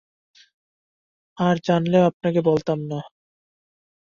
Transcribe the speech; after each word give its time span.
আর 1.37 1.55
জানলেও 1.65 2.03
আপনাকে 2.05 2.39
বলতাম 2.41 2.79
না। 2.91 2.99